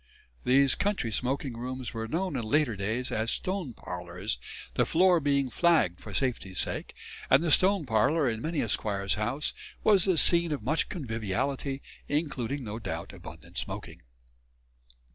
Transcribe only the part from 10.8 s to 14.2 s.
conviviality, including, no doubt, abundant smoking.